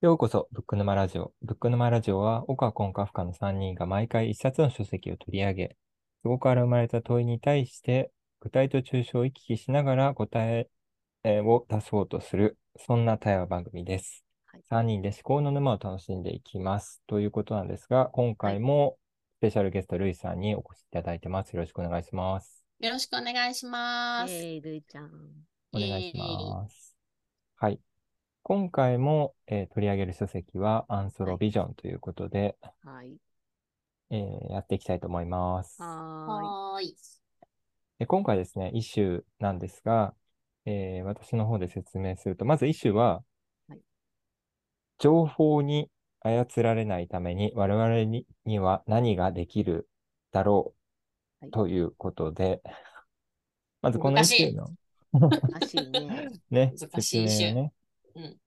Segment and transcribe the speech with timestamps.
[0.00, 1.34] ようこそ、ブック沼ラジオ。
[1.42, 5.76] ブック沼ラジオは、岡コンカフカの3人が毎回一冊の書籍を取り上げ、
[6.22, 8.10] そこから生まれた問いに対して、
[8.40, 10.66] 具体と抽象を行き来しながら答
[11.22, 14.24] えを出そうとする、そんな対話番組です。
[14.46, 17.02] はい、3人で思考の沼を楽しんでいきます。
[17.06, 18.96] ということなんですが、今回も
[19.36, 21.52] スペシャルゲスト、ルイさんにお越しいただいてます。
[21.52, 22.64] よろしくお願いします。
[22.78, 24.32] よろしくお願いします。
[24.32, 25.10] えー、ルイちゃん。
[25.74, 26.96] お願いします。
[27.56, 27.78] はい。
[28.50, 33.14] 今回も、えー、取り上げる書籍はアンソロビジョンということで、はい。
[34.10, 35.80] えー、やっていきたいと思います。
[35.80, 36.92] はい。
[38.00, 40.14] で今回ですね、イシューなんですが、
[40.66, 43.22] えー、私の方で説明すると、まずイシューは、
[43.68, 43.78] はい、
[44.98, 49.88] 情報に操られないために我々にには何ができる
[50.32, 50.74] だろ
[51.40, 52.74] うということで、はい、
[53.82, 54.70] まずこのイシューの
[55.12, 56.30] 難しいね。
[56.50, 57.79] ね、説明ね、し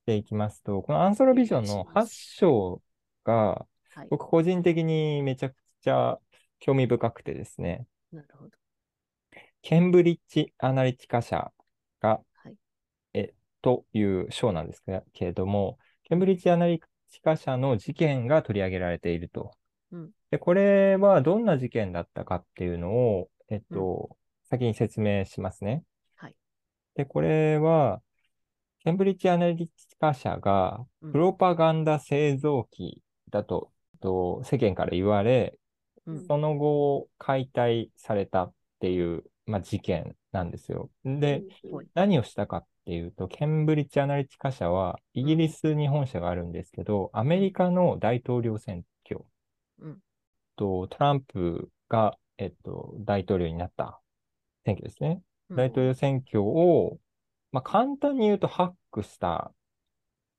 [0.06, 2.06] ていきますと、このアンソロビジョンの8
[2.38, 2.81] 章
[3.23, 3.66] が、
[4.09, 6.20] 僕個人的にめちゃくちゃ
[6.59, 8.52] 興味深くてですね、なるほど。
[9.61, 11.52] ケンブリッジ・アナリティカ社
[12.00, 12.55] が、はい、
[13.14, 14.83] えという章なんです
[15.14, 19.52] けれども、ケンブリッジ・アナリティカ社の事件が取り上げられていると。
[19.92, 24.17] うん、でこれはどんな事件だったかっていうのを、えっと、うん、
[24.50, 25.83] 先に説明しますね。
[26.16, 26.36] はい、
[26.95, 28.02] で、これは、
[28.84, 35.58] ケンブリッジアナリティカ社がプロパガンダ製造機だとうん、と世間から言われ、
[36.06, 40.89] うん、その後解体されたっていう、まあ、事件なんですよ。
[41.06, 49.23] で、うん、何をしたかっていうと、ケンブリッジアナリティカ社はイギリスに本社があるんですけど、アメリカの大統領選挙、
[50.56, 54.02] とトランプが、えっと、大統領になった
[54.66, 55.22] 選挙ですね。
[55.50, 56.98] 大統領選挙を
[57.54, 59.54] まあ、簡単に言うとハックした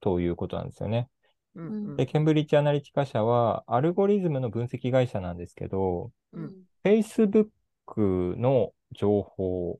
[0.00, 1.08] ということなんですよね。
[1.54, 9.78] うん、で、ケンブリッジアナリティカ社はアルゴリズムの分析会社なんですけど、うん、Facebook の情報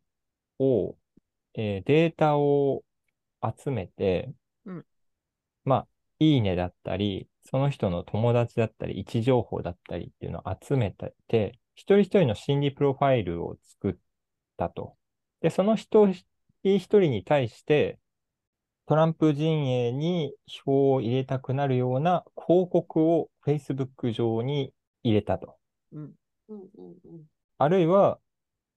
[0.61, 0.97] を、
[1.55, 2.85] えー、データを
[3.43, 4.33] 集めて、
[4.65, 4.87] うん、
[5.65, 5.87] まあ、
[6.21, 13.95] いいねだったり、その人の友達だったり、位置情報だったりっていうのを集めて、一人一人の心理プロファイルを作っ
[14.57, 14.95] たと。
[15.41, 16.07] で、その人
[16.65, 17.99] 一人に対して、
[18.87, 25.57] トランプ陣営に票を入れたくなるような広告を Facebook 上に入れたと。
[25.93, 26.13] うん
[27.57, 28.19] あるいは、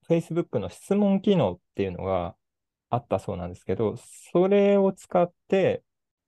[0.07, 2.35] Facebook の質問機能っていうのが
[2.89, 3.97] あったそうなんですけど、
[4.31, 5.83] それを使って、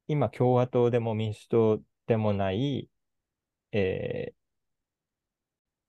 [0.07, 2.89] 今、共和党でも民主党でもない、
[3.71, 4.33] え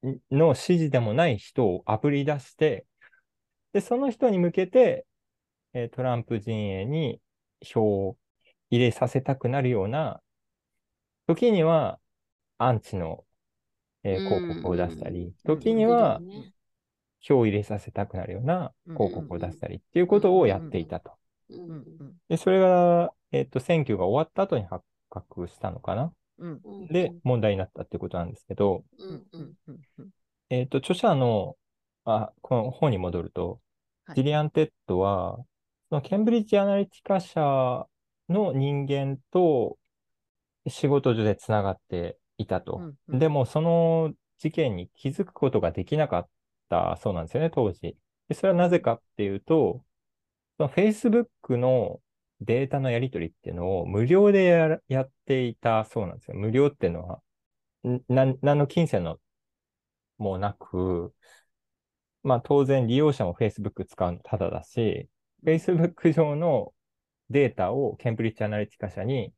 [0.05, 2.87] ー、の支持でもない人をあぶり出して、
[3.73, 5.07] で、その人に向けて、
[5.75, 7.21] えトランプ陣営に
[7.63, 8.17] 票を
[8.71, 10.21] 入れさせたくなるような、
[11.27, 11.99] 時には
[12.59, 13.25] アンチの、
[14.03, 16.21] えー、広告を出したり、時には
[17.21, 21.13] 票を入れさせたくなるような広告を出したりっていうことをやっていたと。
[22.29, 26.13] で、それが、えっ、と、選挙が終わった後に発覚したのかな。
[26.91, 28.85] で、問題になったっていうことなんですけど、
[30.49, 31.57] えっ、と、著者の、
[32.05, 33.61] あ、この本に戻ると、
[34.15, 35.39] ジリアン・テットは、
[35.91, 37.41] そのケンブリッジアナリティカ社
[38.29, 39.77] の人間と
[40.69, 42.77] 仕事上でつながっていたと。
[42.77, 46.29] うんうん、でも、その事件に気づくことができなかっ
[46.69, 47.97] たそうなんですよね、当時。
[48.29, 49.85] でそれはなぜかっていうと、
[50.59, 52.01] その Facebook の
[52.41, 56.37] データのやり取りっていうのを無料でややっていたそうなんですよ。
[56.37, 57.23] 無料っていうのは、
[58.09, 59.19] な何の金銭の
[60.19, 61.13] もなく、
[62.23, 65.09] まあ当然利用者も Facebook 使うのただだし、
[65.45, 66.73] Facebook 上の
[67.31, 69.33] データをケンブリッジアナリティカ社に、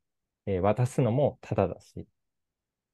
[0.47, 2.07] えー、渡すのもただだし、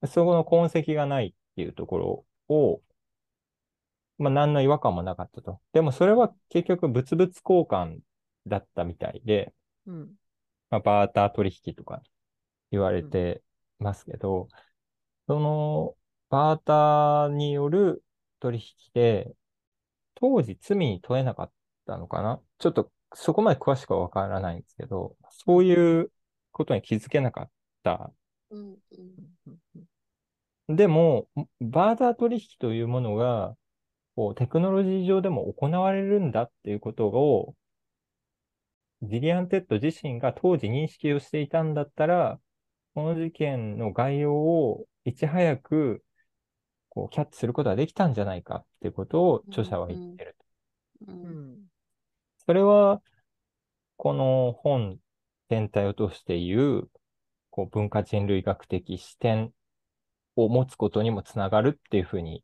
[0.07, 2.81] そこの痕跡がないっていうところを、
[4.19, 5.61] まあ、何の違和感もなかったと。
[5.73, 7.99] でもそれは結局物々交換
[8.47, 9.53] だったみたいで、
[9.87, 10.09] うん、
[10.71, 12.03] まあ、バーター取引とか
[12.71, 13.43] 言われて
[13.79, 14.49] ますけど、うん、
[15.29, 15.95] その
[16.31, 18.03] バーターによる
[18.41, 19.33] 取引で、
[20.15, 21.53] 当時罪に問えなかっ
[21.87, 22.41] たのかな？
[22.59, 26.11] ちょっとそこまで詳しくはわからないんですけど、そういう
[26.53, 27.51] ことに気づけなかっ
[27.83, 28.13] た。
[30.69, 31.29] でも、
[31.61, 33.57] バーター取引というものが、
[34.17, 37.55] こうテクノロジー上でも行われるんだっていうことを、
[39.03, 42.41] ジリアン・テット自身が当時認識をしていたんだったら、
[42.95, 46.03] この事件の概要をいち早く
[46.89, 50.37] こうキャッチすることができたんじゃないかっていうことを著者は言ってる。
[51.07, 51.78] うん、うん
[52.49, 53.03] それは、
[53.99, 54.97] この本
[55.51, 56.91] 全体を通して言う、
[57.51, 59.53] こう文化人類学的視点
[60.35, 62.43] を持つことにもつながるっていうふうに、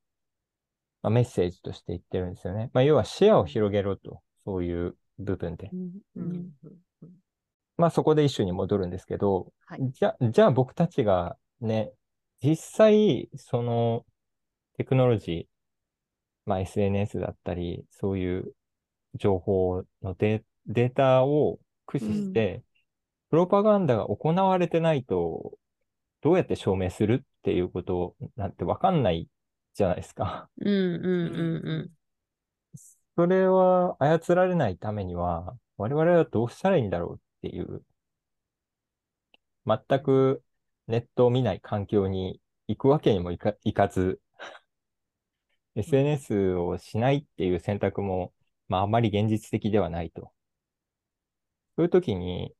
[1.00, 2.68] まあ、メッセージとして言ってるんですよね。
[2.74, 5.70] まあ、要は視野を広げろと、そういう部分で。
[7.78, 11.90] まあそこで一種に戻るんですけど、はい、じゃ、じゃあ僕たちがね、
[12.42, 14.04] 実際、その
[14.76, 15.46] テクノロジー、
[16.44, 18.54] まあ SNS だったり、そういう
[19.14, 22.62] 情報のデデータを駆使して、
[23.30, 25.52] プロパガンダが行われてないと、
[26.20, 29.28] どうやって証明するっていうことなんてわかんない
[29.74, 30.48] じゃないですか。
[30.58, 31.90] うんうんうんうん。
[33.16, 37.82] それは操られないためには、我々はどうしたらいいんだろうっていう、
[39.66, 40.42] 全く
[40.88, 44.20] ネットを見ない環境に行くわけにもいかいかず、
[45.76, 48.32] SNS をしないっていう選択も、
[48.68, 50.32] まあ、あまり現実的ではないと。
[51.76, 52.54] そういう時に、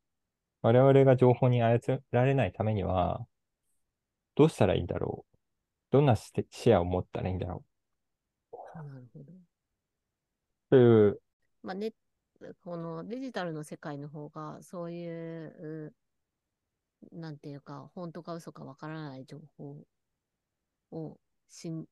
[0.62, 3.26] 我々が情報に操られないためには、
[4.34, 5.36] どうしたらいいんだろう？
[5.90, 6.32] どんな視
[6.70, 7.64] 野を持ったらいいんだろ
[8.52, 8.56] う？
[8.76, 9.32] なるほど。
[10.70, 11.20] という。
[11.62, 11.92] まあね、
[12.64, 15.94] このデジタルの世界の方が、そういう、
[17.12, 19.76] なんていうか、本当か嘘かわからない情報
[20.90, 21.18] を
[21.48, 21.86] しん、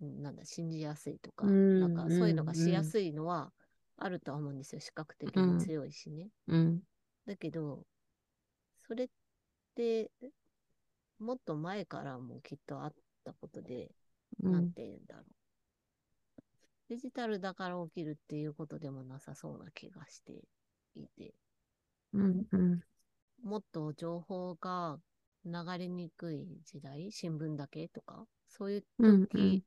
[0.00, 3.52] なんだ、信じやすいとか、なんかそういうのがしやすいのは
[3.96, 4.80] あるとは思うんですよ。
[4.80, 6.30] 視覚的に強いしね。
[6.48, 6.82] うん、
[7.26, 7.84] だけど、
[8.86, 9.08] それっ
[9.74, 10.10] て、
[11.18, 12.94] もっと前からもきっとあっ
[13.24, 13.90] たことで、
[14.42, 15.24] うん、なんて言うんだろう。
[16.88, 20.32] デジタルだから起きるっていうことでもなさそうな気がして
[20.94, 21.34] いて。
[22.12, 22.80] うんうん、
[23.44, 24.98] もっと情報が
[25.44, 29.64] 流れにくい時代、新聞だけとか、そういう時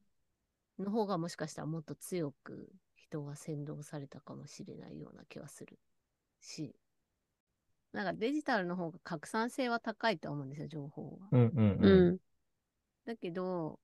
[0.80, 5.80] の方がもしかしたらもっと強く人が先導されたかもしれないような気はする
[6.40, 6.75] し、
[7.92, 11.28] なんかデジタルの方が拡散性は高いと思うんですよ、情報は。
[11.31, 12.18] うんうんうん、
[13.06, 13.80] だけど、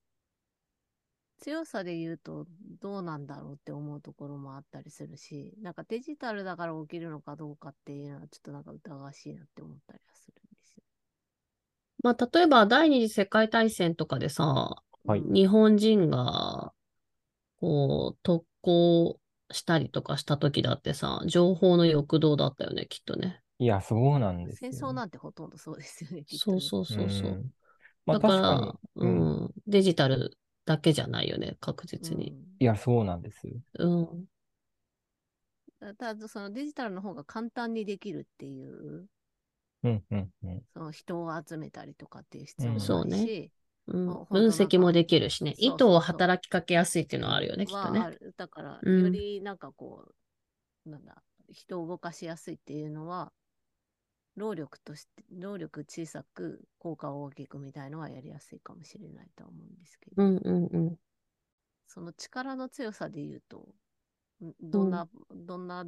[1.38, 2.46] 強さで言うと
[2.80, 10.82] どうなんだろうって思うところもあったりするし、なんかデジタルだから起きるのかどうかっていうのはちょっとなんか疑わしいなって思ったりはするんですよ。
[12.02, 16.72] まあ、例えば第二次世界大戦とかでさ、はい、日本人が
[17.60, 19.18] こう特攻
[19.52, 23.42] したりとかした時だってさ、情報の欲動だったよね、きっとね。
[23.58, 26.18] いや、そうなんですよ、戦争なんてほとんどそうですよね。
[26.18, 27.30] ねそうそうそうそう。
[27.30, 27.50] う
[28.06, 32.30] まあ、だから、うん、うん、デジタルだけじゃないよね、確実に。
[32.30, 33.54] うん、いや、そうなんですよ。
[33.78, 34.24] うん。
[35.98, 39.08] ただ、そのデジタルの方が簡単にできるっていう、
[39.82, 43.50] うんうんうん、その人を集めたりとかっていう必要もないし、そうね。
[43.90, 45.54] うん、分析もできるしね。
[45.58, 48.16] 意図を働きかけやすいっていうのはあるよね、きっとね。
[48.36, 50.06] だから、よりなんかこ
[50.86, 51.22] う、なんだ、
[51.52, 53.32] 人を動かしやすいっていうのは、
[54.36, 60.96] 労力として、労力小さく効果を大きくみたいのはやりやすいかもしれないと思うんですけど、うんうんうん、
[61.88, 63.68] その力の強さで言うと、
[64.62, 65.84] どんな、うん、どんな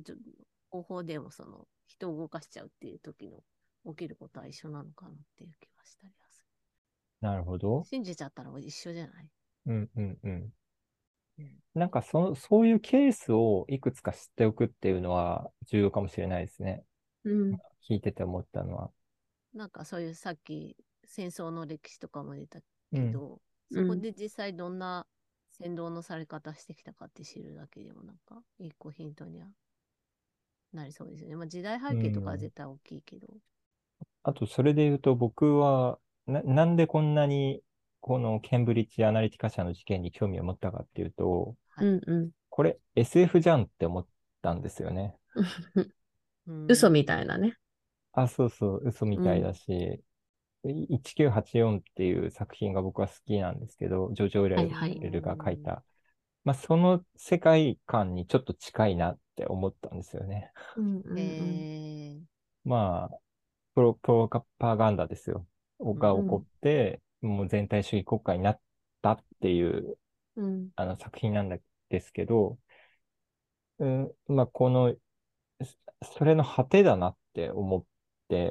[0.70, 3.42] 方法でもその人を動かしちゃうっていう時の
[3.94, 6.12] 起きることは一緒なのかなっていう気はしたり。
[7.22, 7.84] なるほど。
[7.84, 9.30] 信じちゃったら一緒じゃない？
[9.66, 10.52] うんうんうん。
[11.74, 16.84] なんかそそういうケースをいくつか知っておくっていうのは重要かもしれないですね。
[17.24, 17.52] うん、
[17.88, 18.90] 聞いてて思ったのは。
[19.54, 22.60] なんかそういうさっき戦争の歴史とかも出た
[22.92, 25.06] けど、うん、そこで実際どんな
[25.50, 29.46] 先導のされ方してきたかって知るだけでもなんか一個ヒントには
[30.72, 31.36] なりそうですよね。
[31.36, 33.28] まあ時代背景とかは絶対大きいけど。
[33.30, 33.38] うん、
[34.24, 37.62] あとそれで言うと僕はななんでこんなに
[38.00, 42.00] このケンブリッジアナリティカ社の事件に興味を持ったかっていうと、はい、
[42.48, 44.06] これ SF じゃんって思っ
[44.42, 45.16] たんですよね。
[46.68, 47.56] 嘘みたいなね。
[48.12, 50.02] あ、そうそう、嘘みたいだし、
[50.64, 55.82] うん、1984っていう作品が僕は好きなんですけど、ジョジョ・レルが書いた、はいはい、
[56.44, 60.50] まあ、その世界観にちょっと近いなって思ったんですよね。
[60.76, 62.24] うんうんうん、
[62.64, 63.18] まあ、
[63.74, 65.46] プロ、プロパガンダですよ。
[65.98, 68.60] が起こって、うん、もう全体主義国家になっ
[69.02, 69.98] たっていう、
[70.36, 72.58] うん、あの作品なんですけど、
[73.78, 74.94] うん、まあ、この、
[76.16, 77.84] それの果てだなって思っ、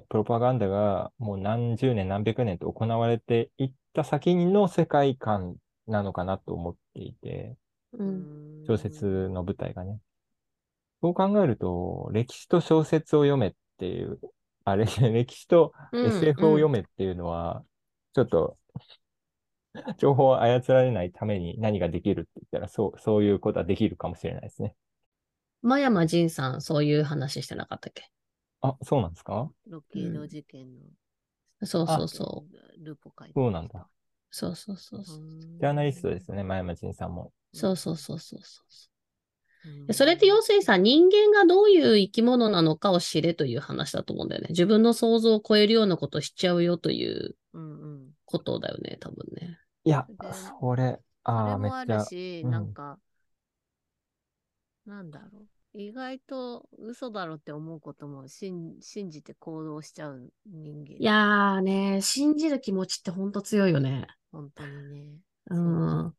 [0.10, 5.56] プロパガンダがもう何十年何百年と行われていった先の世界観
[5.88, 7.56] なのかなと思っていて、
[7.94, 10.00] うん、小説の舞台がね。
[11.02, 14.20] そう考えると、歴史と小説を読めっていう、
[14.64, 17.66] あれ、 歴史と SF を読めっていうのは、
[18.14, 18.58] ちょっと、
[19.98, 24.76] 情報を操られないために何ができるって言ったら、そう、そういうことはできるかもしれないですね。
[25.62, 28.12] 真山仁さん、そういう話してなかったっけ？
[28.62, 29.52] あ、そうなんですか？
[29.68, 30.86] ロッキード事件の
[31.64, 32.46] そうそうそ
[32.80, 32.84] う。
[32.84, 33.88] ルポ書いてそうなんだ。
[34.32, 35.20] そうそうそうそう。
[35.60, 37.32] ジャーナリストですね、前山仁さんも。
[37.54, 38.91] そうそうそうそうそう。
[39.92, 44.48] それって要するにさ、人間がどういう生き物なのかを知れという話だと思うんだよね。
[44.50, 47.36] 自分の想像を超えるようなことをしちゃうよという
[48.26, 49.60] ことだよね、多分ね。
[49.84, 50.08] いや、
[50.60, 52.06] それ、ああ、めっちゃ。
[52.06, 53.00] し、なんか、
[54.86, 55.48] なんだろう。
[55.74, 60.96] 意外と嘘だろって思うことも信じて行動しちゃう人間。
[61.00, 64.08] いやーね、信じる気持ちってほんと強いよね。
[64.34, 65.18] 本当にね。
[65.50, 66.14] うん。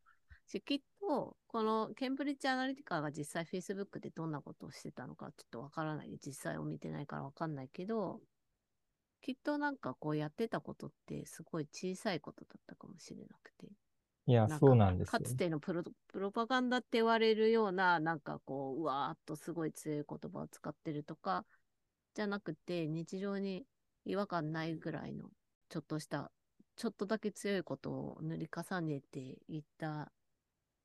[0.46, 6.16] しきっと、このケンブリッジアナリティカが実際 Facebook でどんなことをしてたのかちょっとわからない。
[6.24, 8.20] 実際を見てないからわかんないけど、
[9.20, 13.66] きっとなんかこうやってたことってすごい小さいことだったかもしれなくて。
[14.26, 21.44] いや、そうなんですかつてのプロプロパガンダって言われるような、なんかこう、うわーっとすごい強い言葉を使ってるとか、
[22.14, 23.64] じゃなくて、日常に
[24.04, 25.30] 違和感ないぐらいの、
[25.68, 26.30] ちょっとした、
[26.76, 30.12] ちょっとだけ強いことを塗り重ねていった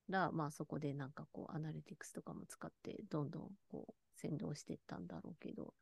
[0.10, 5.74] ら、まあそこでなんかこう、アナリティクスとかも使って、どんどんこう、先導していったんだろうけど、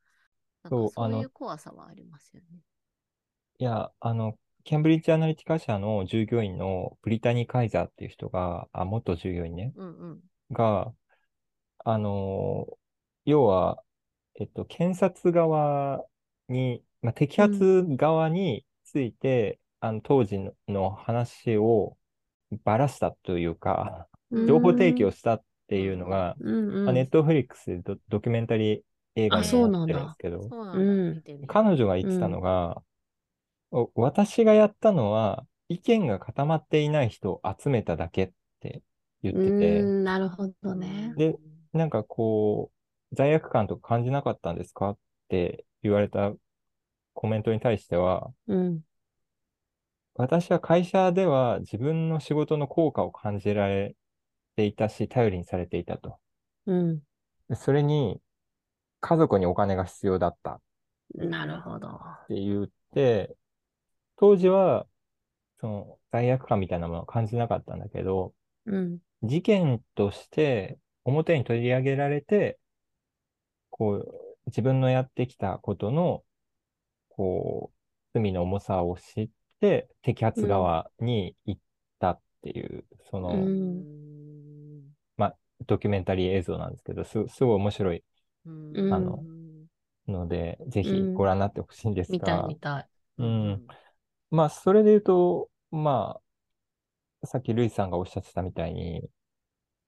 [0.63, 2.59] なんかそういう怖さはありますよね。
[3.59, 10.19] いや、あの、ケンブリッジアナリティカ社の従業員のブリタニー・カイザーっていう人が、あ、元従業員ね、うんうん、
[10.51, 10.91] が、
[11.83, 12.65] あの、
[13.25, 13.81] 要は、
[14.39, 16.03] えっと、検察側
[16.49, 21.95] に、まあ、摘発側について、うん、あの当時の話を
[22.63, 28.81] ばらしたというか、情報提供したっていうのが、ネットフリックスでドドキュメンタリー
[29.15, 30.49] 映画になってるんですけど、
[31.47, 32.81] 彼女が言ってたのが、
[33.95, 38.83] 私がやったのは、意見が固まっていない人を集めただけって
[39.23, 39.81] 言ってて。
[39.83, 41.13] なるほどね。
[41.17, 41.35] で、
[41.73, 44.97] なんかこう、罪悪感とか感じなかったんですかっ
[45.29, 46.33] て言われた
[47.13, 48.81] コメントに対しては、うん、
[50.15, 53.95] 私は会社では自分の仕事の効果を感じられ
[54.55, 56.17] ていたし、頼りにされていたと。
[56.65, 57.01] うん、
[57.55, 58.19] それに、
[59.01, 60.61] 家族にお金が必要だった。
[61.13, 61.87] なるほど。
[61.87, 63.35] って言って、
[64.17, 64.87] 当時は、
[65.59, 68.33] その罪悪感みたいなものを感じなかったんだけど、
[68.65, 72.57] うん、事件として表に取り上げられて、
[73.69, 74.11] こう、
[74.47, 76.23] 自分のやってきたことの、
[77.09, 81.61] こう、罪の重さを知って、摘発側に行っ
[81.99, 83.33] たっていう、うん、その、
[85.67, 88.03] ドキュメンタリー映像なんですけど、すすごい面白い、
[88.45, 89.23] あの、
[90.07, 92.87] ので、ぜひご覧になってほしいんですが、見たい見たい。
[93.17, 93.65] うん。
[94.31, 96.19] まあ、それで言うと、ま
[97.23, 99.09] あ、さっきルイさんがおっしゃってたみたいに、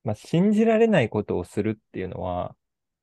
[0.03, 2.55] まあ、信じられないことをするっていうのは、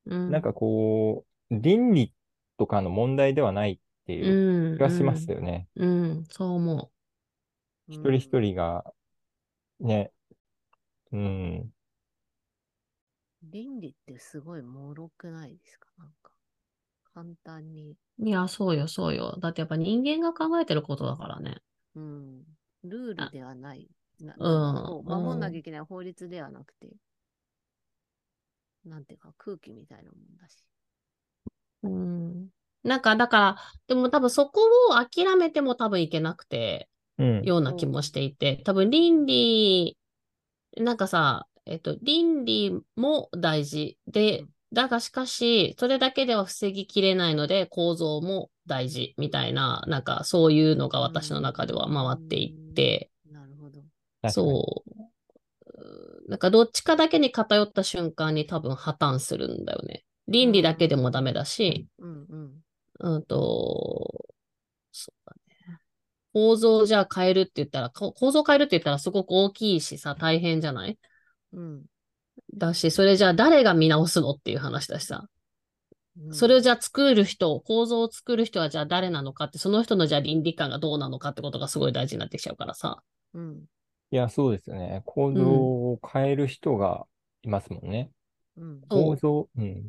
[0.06, 2.12] うん、なんかこう、倫理
[2.56, 5.68] とかの問題ではないっていう気がしますよね。
[5.76, 6.90] うん、うん、そう思
[7.88, 7.92] う。
[7.92, 8.84] 一人一人が、
[9.80, 10.10] ね、
[11.12, 11.73] うん。
[13.50, 15.88] 倫理ってすごい脆くないですか？
[15.98, 16.32] なんか。
[17.14, 17.96] 簡単に。
[18.18, 19.36] いや、そうよ、そうよ。
[19.40, 21.62] だってやっぱ人間が考えてることだからね。
[21.94, 22.42] うん。
[22.82, 23.88] ルールではない。
[24.20, 25.04] なうん。
[25.04, 26.88] 守んなきゃいけない法律ではなくて、
[28.84, 30.56] なんていうか空気みたいなもんだし。
[31.82, 32.48] うん。
[32.82, 34.60] なんか、だから、でも多分そこ
[34.90, 39.96] を諦めても多分いけなくて、うん、ような気もしていて、多分倫理、
[40.76, 53.84] なんかさ、えっと、倫理も大事で、だがしかし、それだけでは防ぎきれないので、構造も大事みたいな、なんかそういうのが私の中では回っていって、なるほど。
[54.30, 54.94] そう。
[56.28, 60.04] なんかどっちかだけに偏った瞬間に多分破綻するんだよね。
[60.28, 62.64] 倫理だけでもダメだし、うんうん。
[63.00, 64.24] うんと、
[64.92, 65.78] そうだね。
[66.32, 70.98] 構造じゃあ変えるって言ったら、構造変えるって言ったらすごく大きいしさ、大変じゃない？
[71.54, 71.84] うん。
[72.54, 75.28] だし、それじゃあ誰が見直すのっていう話だしさ。
[76.30, 83.02] それをじゃあ作る人、構造を作る人はじゃあ誰なのかって、その人のじゃあ倫理観がどうなのかってことがすごい大事になってきちゃうからさ。
[83.34, 83.64] うん。
[84.12, 85.02] いや、そうですよね。
[85.06, 87.04] 構造を変える人が
[87.42, 88.10] いますもんね。
[88.56, 88.80] うん。
[88.88, 89.88] 構造、うん。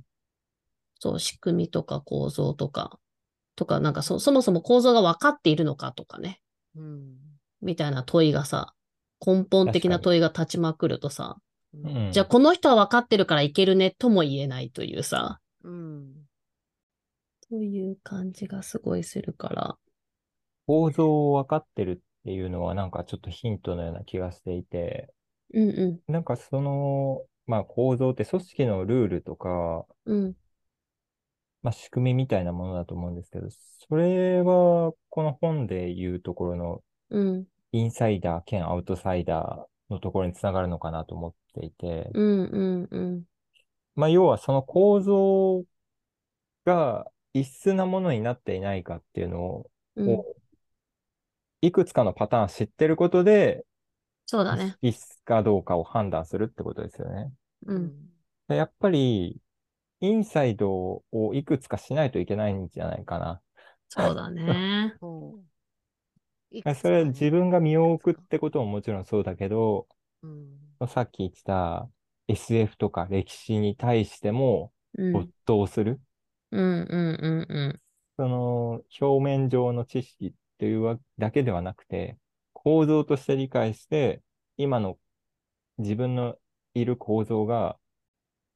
[0.99, 2.97] そう、仕組みとか構造とか、
[3.55, 6.41] とか、なんかそそもそも構造が分かっているのかとかね。
[6.75, 7.15] うん。
[7.61, 8.73] みたいな問いがさ、
[9.25, 11.37] 根本的な問いが立ちまくるとさ、
[11.83, 16.07] うん、じゃあこの人は分かってるからいけるねとも言えないというさ、うん、
[17.49, 19.77] という感じがすごいするから。
[20.67, 25.13] 構造を分かってるっていうのはなんかちょっとヒントのような気がしていて、
[25.53, 30.33] うんうん、なんかその、まあ構造って組織のルールとか、うん、
[31.65, 37.45] まあ、仕組みみたいなものだと思うんですけど、それは、この本で言うところの、うん。
[37.71, 43.23] インサイダー兼アウトサイダーのところにつながるのかなと思っていて、うんうんうん。
[43.95, 45.63] まあ、要はその構造
[46.65, 50.23] が異質なものになっていないかっていうのを、うん、
[51.61, 53.65] いくつかのパターン知ってることで、
[54.25, 54.75] そうだね。
[54.81, 57.31] 異質かどうかを判断するってことですよね。
[57.67, 57.93] うん。
[58.47, 59.39] でやっぱり、
[60.01, 63.41] インサイドをいくつかしないといけないんじゃないかな。
[63.87, 64.95] そうだね
[66.81, 69.87] それは自分が身を置くってことももちろんそうだけど、
[70.23, 71.89] うんさっき言ってた
[72.27, 75.13] SF とか歴史に対してもうん。
[75.13, 75.99] 没頭する。
[76.51, 77.81] うんうんうんうん。
[78.17, 82.17] その表面上の知識っていうわだけではなくて、
[82.53, 84.21] 構造として理解して、
[84.57, 84.97] 今の
[85.77, 86.35] 自分の
[86.73, 87.77] いる構造が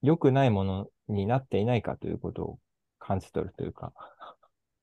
[0.02, 2.60] 良くないものになっていないかということを
[3.00, 3.94] 感じ取るというか。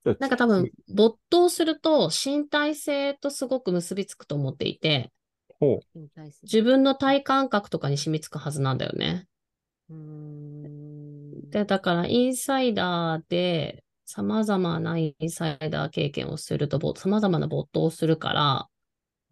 [0.21, 5.13] なんか多分、没頭すると身体性とすごく結びつくと思っていて、
[6.43, 9.27] 自分の体感覚とかに染みつくはずなんだよね。
[9.89, 18.69] うーんで、だからインサイダーで様々なインサイダー経験をすると、ぼ様々な没頭をするから、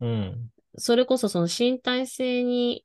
[0.00, 0.06] う。
[0.06, 0.50] うん。
[0.76, 2.84] それこそその身体性に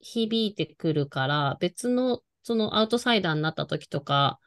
[0.00, 4.38] 響いてくるから、別のそのアウトサイダーになった時とか、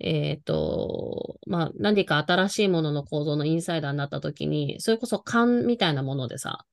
[0.00, 6.64] えっ、と、まあ、何か新しいものの構造のインサイダーになった時に、それこそ勘みたいなものでさ、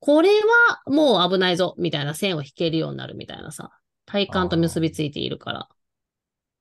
[0.00, 3.70] これはもう危ないぞ、みたいな線を引けるようになるみたいなさ、
[4.06, 5.68] 体感と結びついているから。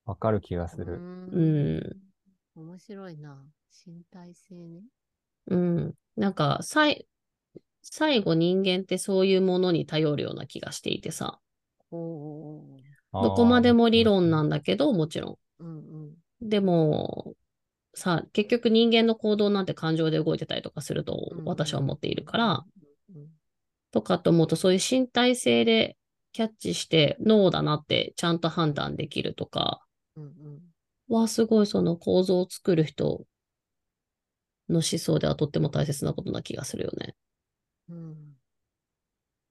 [0.06, 0.96] わかる気がする。
[0.96, 1.82] うんん。
[2.56, 3.42] 面白いな。
[3.86, 4.82] 身体性ね。
[5.48, 5.94] うん。
[6.18, 7.08] なんか、さい、
[7.82, 11.40] 最後人間ってそういうものに頼るような気がしていてさ、
[11.92, 11.98] ど
[13.12, 15.64] こまでも理論なんだけど、もちろん。
[15.64, 15.78] うん
[16.42, 16.50] うん。
[16.50, 17.36] でも、
[17.94, 22.89] さ、結局人間の行動なんて感情で動いてたりとかするとうん私は思っているから、うん
[23.92, 25.98] とかと思うとそういう身体性で
[26.32, 29.82] キャッチして脳だなってちゃんと判断できるとか
[30.16, 30.60] うんうん
[31.08, 33.26] はすごいその構造を作る人
[34.70, 37.16] の思想ではとっても大切なことな気がするよね。
[37.90, 38.36] うん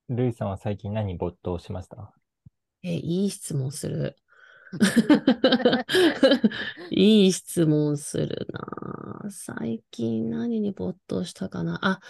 [0.09, 2.15] ルイさんは最近何に没頭しました？
[2.83, 4.17] え、いい質問する。
[6.91, 9.31] いい質問するな。
[9.31, 11.79] 最近何に没頭したかな？
[11.83, 12.01] あ、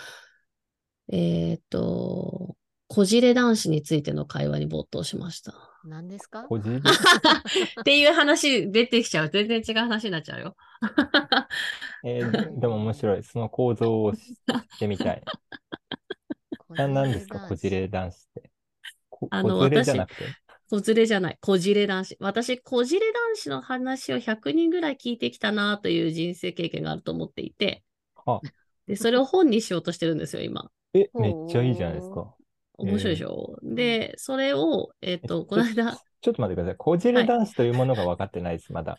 [1.11, 2.57] えっ、と、
[2.89, 5.55] こじれ男子についての会話に没頭しました。
[5.85, 6.45] 何ですか？
[6.45, 6.71] こじ？
[6.71, 9.31] り っていう話出てきちゃう。
[9.31, 10.57] 全然違う話になっちゃうよ。
[12.05, 13.23] えーでも面白い。
[13.23, 15.23] その構造を知ってみたい。
[16.71, 18.51] な何ですか、こじれ男子って。
[19.11, 20.25] こあのこずれじゃなくて？
[20.71, 21.39] こずれじゃない。
[21.41, 22.17] こじれ男子。
[22.21, 27.85] 私、こじれ男子の話を100人ぐらい聞いてきたなという人生経験があると思っていて、
[28.27, 28.41] は
[28.87, 30.71] で、それを本にしようとしてるんですよ、今。
[30.95, 32.35] え、めっちゃいいじゃないですか。
[32.79, 36.77] 面白いでしょ、で、それを、えっ、と、この間、ちょちょっと待ってください。
[36.77, 38.99] こじれ男子というものが分かってないです、まだ。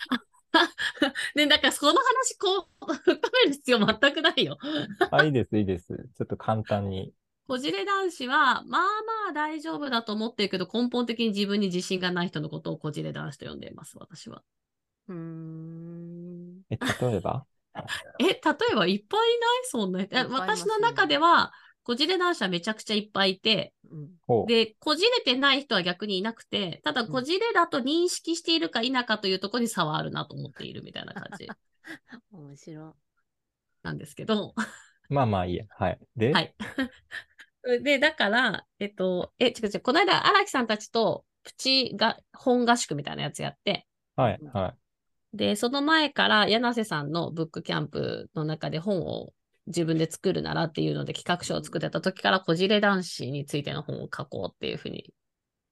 [1.36, 4.58] で、だからその話、こう、深める必要全くないよ。
[5.12, 6.10] あ、いいです、いいです。
[6.18, 7.14] ちょっと簡単に。
[7.48, 14.44] こじれ男子は、まあまあ大丈夫だと思ってるけど、根本的に自分に自信がない人のことをこじれ男子と呼んでいます、私は。
[15.08, 16.62] うーん。
[16.70, 17.46] え、例えば？
[18.20, 19.66] え、例えばいっぱいいない？
[19.66, 20.00] そんな。
[20.30, 21.52] 私の中では、
[21.90, 23.74] こじれ男子はめちゃくちゃいっぱいいて、
[24.30, 24.46] うん。
[24.46, 31.48] で、こじれてない人は逆にいなくて、ただ、こじれだと認識しているか否かというところに差はあるなと思っているみたいな感じ
[32.32, 32.96] 面白
[33.82, 34.54] なんですけど。
[35.10, 35.66] まあまあいいや。
[35.80, 36.00] はい。
[36.16, 36.54] で、はい。
[37.82, 44.76] で、だから、えっと、え、違う違う、この間、荒木さんたちと、プチが、本合宿みたいなやつやって、はい、は
[45.34, 45.38] い。
[45.38, 49.34] で、その前から、柳瀬さんのブックキャンプの中で本を
[49.70, 55.14] 自分で作るならっていうので企画書を作ってた時から、こじれ男子についての本を書こうっていうふうに、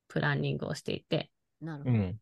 [0.08, 1.32] プランニングをしていて、
[1.62, 1.66] い。
[1.66, 1.96] なるほど。
[1.96, 2.20] うん。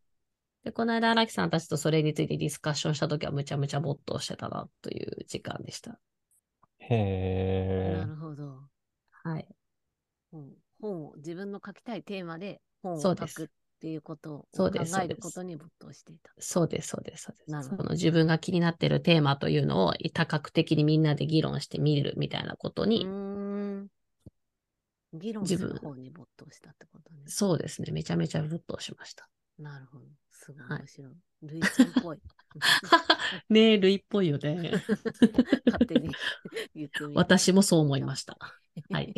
[0.64, 6.00] で、この間、荒木さんたちとそれについてディスカッションした時は、むちゃむちゃ没頭してたな、という時間でした。
[6.78, 8.60] へなるほど。
[9.10, 9.46] はい。
[10.30, 13.46] 本本を自分の書きたいテーマで本を書そうですくっ
[13.86, 16.32] ていうことを考そうですそうえることに没頭していた。
[16.40, 17.50] そうです、そうです、そうです。
[17.52, 23.06] なるほどその自分が気になってるテーマというのを多角的にみんなで議論してみるみたいなことうに。
[25.12, 27.22] 議論す自分る方に没頭したってことね。
[27.26, 29.28] そうですね、めちゃめちゃぶっとしました。
[29.56, 30.04] なるほど。
[30.32, 31.12] すごいはい面白い。
[31.42, 32.18] ルイちゃんっぽい。
[33.50, 34.82] ねえ、ルイっぽいよね。
[35.64, 36.10] 勝手に
[36.74, 37.20] 言ってみた。
[37.20, 38.36] 私もそう思いました。
[38.90, 39.14] はい。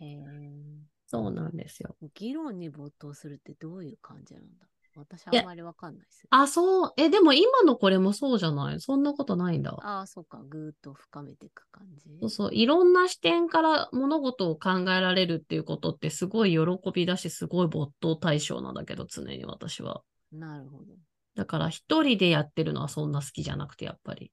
[0.00, 0.73] へー
[1.14, 1.96] そうなんですよ。
[2.14, 4.66] 議論に没頭するってどういう感じなんだ？
[4.96, 6.26] 私あんまりわかんないです。
[6.30, 6.92] あ、そう。
[6.96, 8.80] え、でも今のこれもそうじゃない？
[8.80, 9.76] そんなことないんだ。
[9.80, 10.42] ああ、そうか。
[10.48, 12.10] ぐーっと深めていく感じ？
[12.20, 12.54] そうそう。
[12.54, 20.02] いろんな視点から物事を考えられるっていうことってすごい喜びだし、すごい没頭対象なんだけど、常に私は。
[20.32, 20.94] なるほど。
[21.34, 24.30] だから一人でやってるのはそんな好きじゃなくて、やっぱり。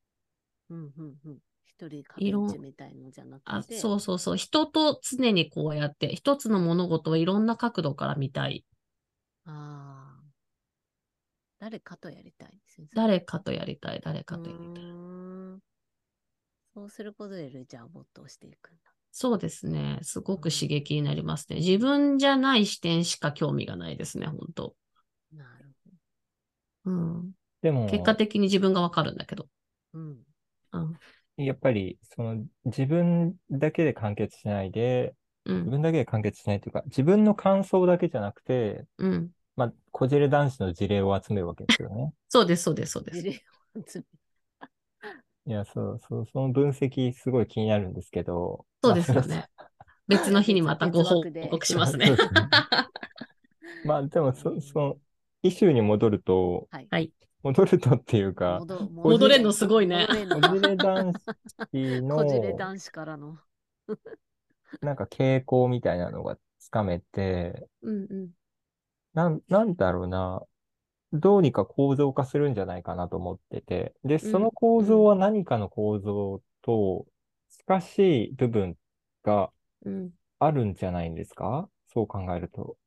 [0.69, 1.37] うんうんうん。
[1.81, 3.45] 一人壁打ちみたいのじゃなくて。
[3.45, 4.37] あ、そうそうそう。
[4.37, 8.65] 人と常にこうやって、一つの物事をいろんな角度から見たい。
[9.45, 10.21] ああ。
[11.59, 12.87] 誰かとやりたいですね。
[12.93, 14.83] 誰かとやりたい、誰かとやりたい。
[16.73, 18.91] そうすることでルチャー没頭していくんだ。
[19.11, 19.99] そうですね。
[20.03, 21.57] すごく刺激になりますね。
[21.57, 24.73] 自分じゃない視点しか興味がないですね、本当
[25.33, 26.91] なるほど。
[26.91, 27.31] うん。
[27.61, 29.47] でも、結果的に自分がわかるんだけど。
[29.93, 30.23] うん。
[30.71, 30.97] うん。
[31.45, 39.31] やっぱり、その、自分だけで完結しないで、うん、自分だけで完結しないというか、自分の感想だけじゃなくて、うん。
[39.55, 42.13] まあ、こじれ男子の事例を集めるわけですよね。
[42.29, 44.03] そうです、そうです、そうです。
[45.47, 48.65] いや、そうそう、その分析すごい気になるんですけど。
[48.83, 49.47] そうですよね。
[50.07, 52.15] 別の日にまたご報告しますね。
[53.85, 54.97] まあ、でもそ、その、
[55.41, 57.11] イシューに戻ると、はい。
[57.43, 60.07] 戻るとっていうか、戻れんのすごいね。
[60.29, 63.37] こじれ男子の、 こじれ男子からの、
[64.81, 68.31] なんか傾向みたいなのがつかめて、うんうん。
[69.13, 70.41] なん、なんだろうな、
[71.13, 77.05] どうにか構造化するんじゃないかなと思ってて、で、その構造は何かの構造と
[77.49, 78.77] 近しい部分
[79.23, 79.51] が
[80.39, 82.77] あるんじゃないんですか、そう考えると。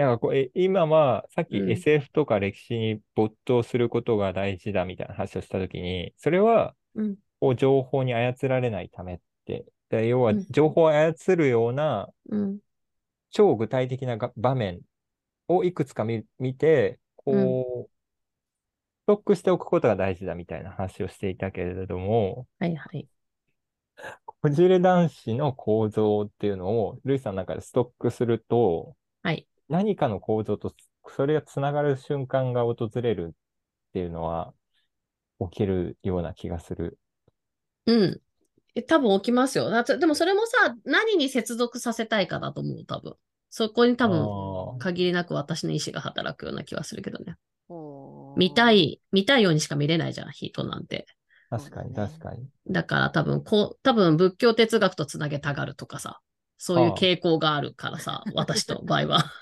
[0.00, 6.74] なんかこれ、今は、さっき SF とか歴史に没頭することが大事だみたいな話をしたときに、それは、
[7.38, 12.08] こう情報に操られないためって、で要は情報を操るような、
[13.30, 14.80] 超具体的な場面
[15.48, 17.90] をいくつか見見て、こう、
[19.04, 23.06] ストックしておくことが大事だみたいな話をしていたけれども、はいはい。
[24.24, 29.46] こじれ男子の構造っていうのを、ルイさんの中でストックすると、はい。
[29.70, 30.74] 何かの構造と
[31.08, 34.52] それがつながる瞬間が訪れるっていうのは
[35.40, 36.98] 起きるような気がする。
[37.86, 38.20] うん。
[38.86, 39.70] 多分起きますよ。
[39.70, 43.14] だでもそれもさ、何に接続させたいかだと思う、多分。
[43.48, 47.36] そこに多分、限りなく私の意思が働くような気はするけどね。
[48.36, 51.06] 見たい、見たいようにしか見れないじゃん、人なんて。
[51.48, 52.46] 確かに、確かに。
[52.68, 56.20] だから多分、こう、多分仏教哲学とつなげたがるとかさ、
[56.62, 59.32] そういう傾向があるからさ、 私と場合は。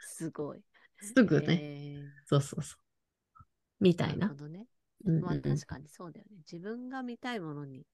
[0.00, 0.64] すごい。
[1.00, 2.08] すぐね、えー。
[2.26, 3.44] そうそうそう。
[3.78, 4.26] みたいな。
[4.26, 4.66] なるほどね。
[5.04, 6.38] まあ確かにそうだよね。
[6.38, 7.86] 自分が見たいものに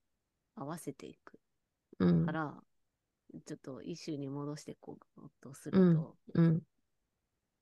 [0.55, 1.39] 合わせていく。
[1.99, 2.63] うん、から、
[3.45, 6.63] ちょっとイシューに戻していこうとすると、うん、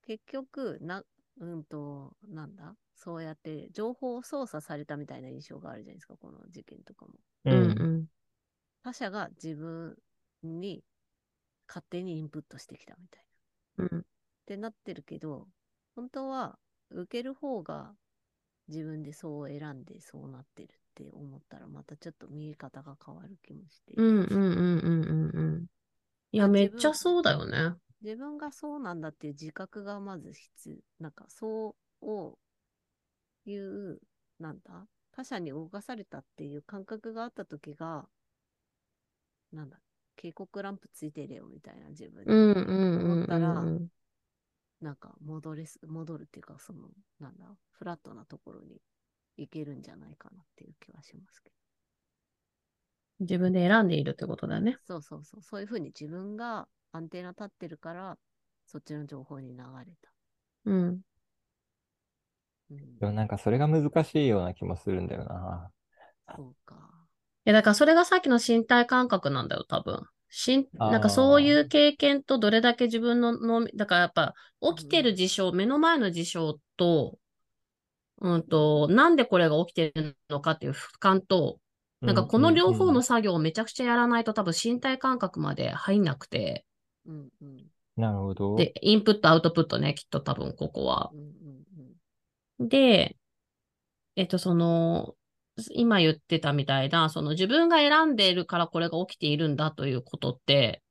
[0.04, 1.04] 結局、な、
[1.42, 2.78] うんと、なんだ？
[2.96, 7.20] そうやって情報を操作されたみたいな印象があるじゃないですか、この事件とかも。
[7.44, 8.08] うん、
[8.82, 9.98] 他者が自分
[10.44, 10.84] に
[11.68, 13.24] 勝手にインプットしてきたみたい
[13.78, 13.86] な。
[13.86, 14.04] うん、っ
[14.46, 15.48] てなってるけど、
[15.96, 16.58] 本当は
[16.92, 17.94] 受ける方が
[18.68, 23.94] 自分でそう選んでそうなってるって思ったら、またちょっと見え方が変わる気もして。
[23.96, 25.66] うんうんうんうんうんうん。
[26.32, 27.76] いや、めっちゃそうだよね。
[28.02, 30.78] 自分がそうなんだっていう自覚がまず必要。
[31.00, 31.76] なんか、そ
[32.06, 34.00] ういう、
[34.40, 34.88] なんだ？
[35.12, 38.08] 他者に動かされたっていう感覚があった時が、
[39.52, 39.80] なんだ？
[40.22, 43.64] 警告ランプついてるよみたいな自分に思ったら、
[44.82, 46.90] なんか戻れす、戻るっていうか、その、
[47.22, 48.82] なんだ、フラットなところに
[49.38, 51.56] 行けるんじゃないかなっていう気はしますけど。
[53.22, 54.78] 自分で選んでいるってことだね。
[54.86, 55.42] そうそうそう。
[55.42, 58.18] そういうふうに自分がアンテナ立ってるから、
[58.66, 60.12] そっちの情報に流れた。
[60.66, 61.02] うん。
[62.72, 65.72] うん、でもなんかそれが難しいような気もするんだよな。
[66.36, 66.99] そうか。
[67.46, 70.02] や、だからそれがさっきの身体感覚なんだよ、多分。
[70.30, 74.36] しんなんかそういう経験とどれだけ自分の脳だからやっぱ
[74.76, 77.18] 起きてる事象、うん、目の前の事象と、
[78.22, 81.60] うんと、なんでこれが起きてるのかっていう俯瞰と、
[82.02, 86.66] なんかこの両方の作業をめちゃくちゃやらないと多分身体感覚まで入んなくて。
[87.06, 87.66] うんうん、
[87.98, 88.56] なるほど。
[88.56, 91.10] で、インプット、アウトプットね、きっと多分ここは。
[91.14, 91.30] うんうん
[92.60, 93.18] うん、で、
[94.16, 95.16] えっと、その、
[95.72, 100.82] 今言ってたみたいな、その自分が選んでいるからこれが起きているんだということって、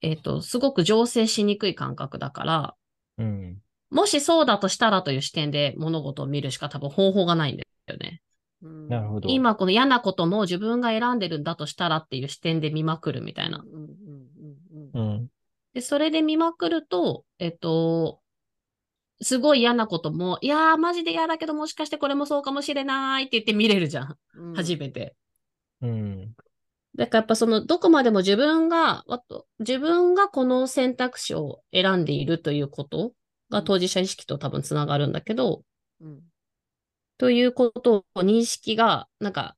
[0.00, 2.74] えっ、と、すごく醸成しにくい感覚だから、
[3.18, 3.58] うん、
[3.90, 8.20] もしそうだとしたらという視点で物事を見るしか多分方法がないんだよね。
[8.60, 9.28] なるほど。
[9.28, 13.62] 今この嫌なことも自分が選んでるんだとしたらっていう視点で見まくるみたいな。
[14.94, 15.28] うん、
[15.74, 18.20] で、それで見まくると、えっと、
[19.20, 24.18] すごい嫌なことも、いやー、マジで嫌だけど、もしかしてこれもそうかもしれないって言って見れるじゃん。
[24.34, 25.16] うん初めて。
[25.82, 26.34] うん。
[26.96, 33.12] だからやっぱその、どこまでも自分が、わと自分がこの選択肢を選んでいるということ
[33.50, 35.62] が当事者意識と多分つながるんだけど、
[36.00, 36.20] うん。
[37.18, 39.56] ということを認識が、なんか、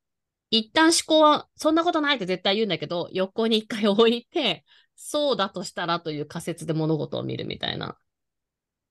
[0.50, 4.64] 一旦思考は、そんなことないって絶対言うんだけど、横に一回置いて、
[4.96, 7.96] そうだとしたらという仮説で物事を見るみたいな。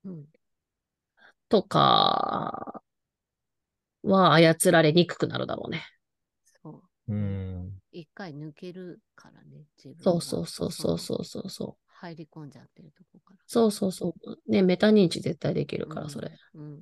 [0.05, 0.25] うん。
[1.49, 2.81] とか
[4.03, 5.83] は操られにくくなるだろうね。
[6.63, 7.13] そう。
[7.13, 7.71] うん。
[7.91, 11.83] 一回抜けるからね、自分がそうそうそうそうのそうそうそう。
[11.88, 13.39] 入り込んじゃってるとこから。
[13.45, 14.51] そうそうそう。
[14.51, 16.31] ね、メタ認知絶対できるから、それ。
[16.53, 16.79] うん。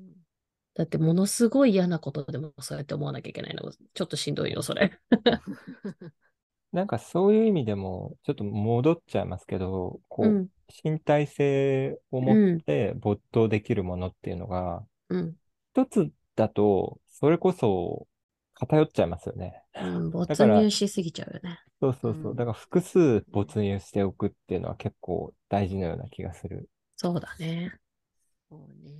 [0.75, 3.71] だって、ものすごい嫌なことでもそうやって思わなきゃいけないの。
[3.71, 4.99] ちょっとしんどいよ、それ。
[6.71, 10.47] なんかそういう意味でも、ちょっと戻っちゃいますけど、こう、うん、
[10.83, 15.35] 身体性を持って没頭できるものっていうのが、うん、
[15.73, 18.07] 一つだと、それこそ
[18.55, 19.63] 偏っちゃいますよね。
[19.75, 20.09] うん。
[20.09, 21.59] 没から入しすぎちゃうよね。
[21.79, 22.33] そうそうそうう。
[22.33, 26.69] んだから複数没入しておくっていうのは結構大事なような気がする。
[26.95, 27.73] そうだね。
[28.49, 28.95] そうね。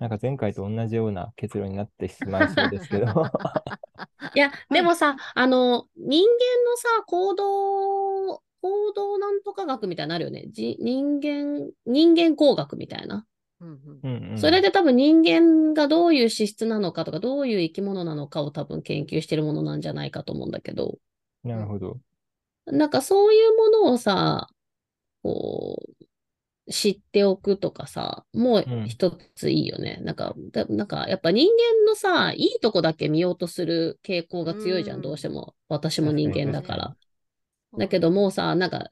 [0.00, 3.06] なんか前回と同じような結論になってしまいそうですけど。
[4.34, 10.44] いや、でもさ、あの、人間のさ、行動、行動なんとか学みたいなのあるよね。
[10.50, 13.26] じ人間、人間工学みたいな。
[13.60, 14.38] うんうんうんうん。
[14.38, 20.98] それで多分人間がどういう資質なのかとか、どういう生き物なのかを多分研究してるものなんじゃないかと思うんだけど、
[21.42, 21.98] なるほど。
[22.66, 24.48] なんかそういうものをさ、
[25.22, 26.04] こう、
[26.70, 29.98] 知っておくとかさ、もううん一ついいよね。
[30.02, 35.54] なんか、だなんかやっぱ人間のさ、いいとこだけ見ようとする傾向が強いじゃん、うんどうしても。
[35.68, 36.96] 私も人間だから。
[37.78, 38.88] だけどもうさ、なんか、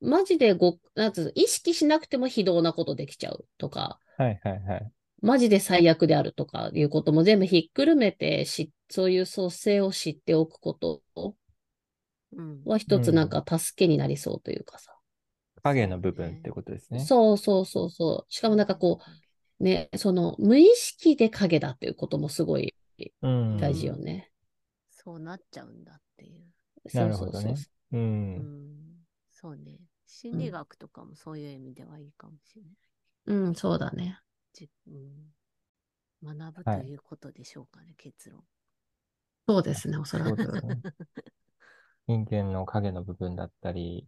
[0.00, 4.92] マジでご、なんつうの意識しなくても非道なことできちゃうとか、はいはいはい。
[5.22, 11.00] マジで最悪であるとかいうことも全部ひっくるめてし、そういう創生を知っておくこと
[12.36, 14.92] うんは一つなんか助けになりそうというかさ。
[15.62, 17.00] 影の部分ってことですね。
[17.00, 18.32] そうそうそうそう。
[18.32, 19.00] しかもなんかこ
[19.60, 22.74] う、ね、その無意識で影だっていうこともすごい
[23.22, 23.56] うん。
[23.58, 24.30] 大事よね。
[24.90, 26.42] そうなっちゃうんだっていう。
[26.92, 27.96] なるほどねそうそうそうう。
[27.96, 28.62] うんん。
[29.30, 29.78] そうね。
[30.06, 32.72] 心理学とかもそういう意味ではいいかもしれない。
[33.26, 34.18] うん、そうだね。
[34.52, 38.42] じうん、学ぶはいということでしょうかね、結論。
[39.48, 40.44] そうですね、おそらそうく。
[42.06, 44.06] 人間の影の部分だったり、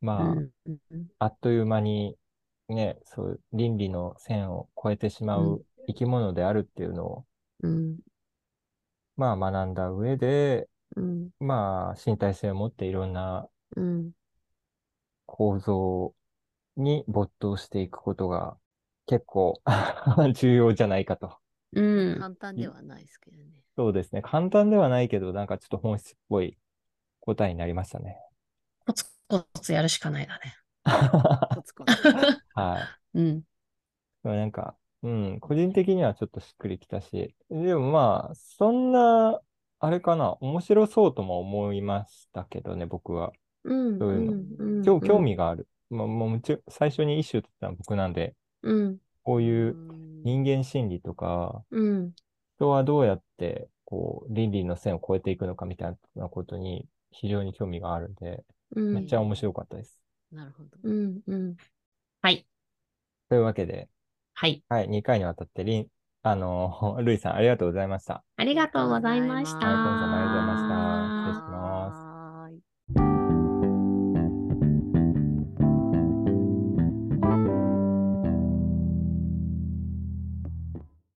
[0.00, 0.34] まあ、
[1.18, 2.16] あっという間に
[2.68, 7.26] ね、そういう倫理の線を越えてしまう生き物であるっていうのを、
[7.62, 7.98] うん
[9.16, 14.12] まあ学んだ上で、うんまあ身体性を持っていろんなうん
[15.26, 16.14] 構造
[16.76, 18.56] に没頭していくことが
[19.06, 19.60] 結構
[20.34, 21.36] 重要じゃないかと。
[21.72, 23.44] うん簡単ではないですけどね。
[23.76, 24.22] そうですね。
[24.22, 26.58] 簡単ではないけど、なんかちょっと本質っぽい
[27.20, 28.18] 答えになりましたね。
[28.86, 30.54] コツコツやるしかないだね。
[31.54, 31.92] コツコツ。
[32.54, 32.80] は
[33.14, 33.18] い。
[33.20, 33.42] うん。
[34.22, 39.40] なんか、うん、個人的にはちょっとしっくりきたし、でもまあ、そんな、
[39.78, 43.32] あれかな、面白そうとも思いましたけどね、僕は。
[43.64, 43.98] うん。
[43.98, 45.68] そういうのうんうん興興味がある。
[45.88, 48.98] まあ、もう最初にイシューって言ったのは僕なんで、うん。
[49.22, 52.12] こういううん人間心理とか、うん。
[52.56, 58.44] 人はどうやって、こう、倫理の線を越えていくのかみたいなことに非常に興味があるんで、
[58.76, 58.94] うん。
[58.94, 60.00] めっちゃ面白かったです。
[60.32, 60.70] なるほど。
[60.82, 61.20] うん。
[61.26, 61.56] うん。
[62.22, 62.46] はい。
[63.28, 63.88] というわけで、
[64.34, 64.62] はい。
[64.68, 65.86] はい、2回にわたってリン、
[66.22, 68.24] あの、ルイさんありがとうございました。
[68.36, 69.66] ありがとうございました。
[69.66, 70.99] はい、コンさんもありがとうございました。